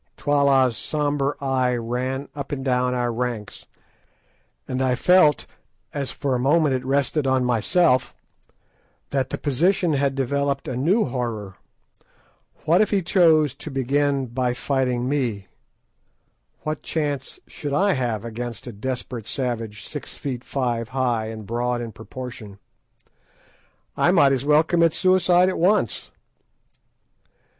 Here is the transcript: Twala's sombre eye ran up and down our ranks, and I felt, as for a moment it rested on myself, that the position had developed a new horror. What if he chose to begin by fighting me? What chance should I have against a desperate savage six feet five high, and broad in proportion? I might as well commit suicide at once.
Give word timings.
Twala's 0.17 0.75
sombre 0.77 1.35
eye 1.39 1.75
ran 1.75 2.27
up 2.33 2.51
and 2.51 2.65
down 2.65 2.95
our 2.95 3.13
ranks, 3.13 3.67
and 4.67 4.81
I 4.81 4.95
felt, 4.95 5.45
as 5.93 6.09
for 6.09 6.33
a 6.33 6.39
moment 6.39 6.73
it 6.73 6.83
rested 6.83 7.27
on 7.27 7.45
myself, 7.45 8.15
that 9.11 9.29
the 9.29 9.37
position 9.37 9.93
had 9.93 10.15
developed 10.15 10.67
a 10.67 10.75
new 10.75 11.05
horror. 11.05 11.57
What 12.65 12.81
if 12.81 12.89
he 12.89 13.03
chose 13.03 13.53
to 13.53 13.69
begin 13.69 14.25
by 14.25 14.55
fighting 14.55 15.07
me? 15.07 15.45
What 16.61 16.81
chance 16.81 17.39
should 17.45 17.71
I 17.71 17.93
have 17.93 18.25
against 18.25 18.65
a 18.65 18.71
desperate 18.73 19.27
savage 19.27 19.85
six 19.87 20.17
feet 20.17 20.43
five 20.43 20.89
high, 20.89 21.27
and 21.27 21.45
broad 21.45 21.79
in 21.79 21.91
proportion? 21.91 22.57
I 23.95 24.09
might 24.09 24.31
as 24.31 24.45
well 24.45 24.63
commit 24.63 24.95
suicide 24.95 25.47
at 25.47 25.59
once. 25.59 26.11